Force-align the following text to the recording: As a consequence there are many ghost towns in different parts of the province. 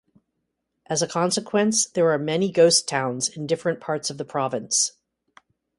As 0.87 1.03
a 1.03 1.07
consequence 1.07 1.85
there 1.85 2.09
are 2.11 2.17
many 2.17 2.51
ghost 2.51 2.87
towns 2.87 3.29
in 3.29 3.45
different 3.45 3.79
parts 3.79 4.09
of 4.09 4.17
the 4.17 4.25
province. 4.25 4.93